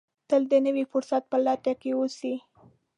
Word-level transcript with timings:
تل 0.29 0.41
د 0.51 0.53
نوي 0.65 0.83
فرصت 0.91 1.23
په 1.31 1.37
لټه 1.45 1.73
کې 1.81 1.91
اوسئ. 1.99 2.35